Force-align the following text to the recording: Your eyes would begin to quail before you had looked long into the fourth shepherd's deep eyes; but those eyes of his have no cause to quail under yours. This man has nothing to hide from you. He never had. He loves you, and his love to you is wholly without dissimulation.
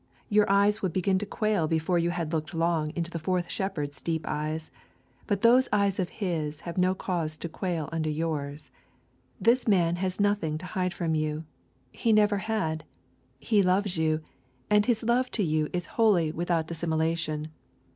Your 0.29 0.49
eyes 0.51 0.81
would 0.81 0.93
begin 0.93 1.19
to 1.19 1.27
quail 1.27 1.67
before 1.67 1.99
you 1.99 2.09
had 2.09 2.33
looked 2.33 2.55
long 2.55 2.89
into 2.95 3.11
the 3.11 3.19
fourth 3.19 3.51
shepherd's 3.51 4.01
deep 4.01 4.25
eyes; 4.27 4.71
but 5.27 5.43
those 5.43 5.69
eyes 5.71 5.99
of 5.99 6.09
his 6.09 6.61
have 6.61 6.79
no 6.79 6.95
cause 6.95 7.37
to 7.37 7.47
quail 7.47 7.87
under 7.91 8.09
yours. 8.09 8.71
This 9.39 9.67
man 9.67 9.97
has 9.97 10.19
nothing 10.19 10.57
to 10.57 10.65
hide 10.65 10.95
from 10.95 11.13
you. 11.13 11.43
He 11.91 12.13
never 12.13 12.39
had. 12.39 12.83
He 13.37 13.61
loves 13.61 13.95
you, 13.95 14.21
and 14.71 14.87
his 14.87 15.03
love 15.03 15.29
to 15.37 15.43
you 15.43 15.69
is 15.71 15.85
wholly 15.85 16.31
without 16.31 16.65
dissimulation. 16.65 17.49